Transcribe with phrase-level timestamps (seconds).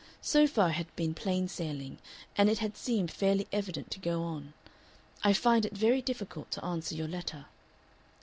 [0.23, 1.99] So far it had been plain sailing,
[2.35, 4.53] and it had seemed fairly evident to go on:
[5.23, 7.45] "I find it very difficult to answer your letter."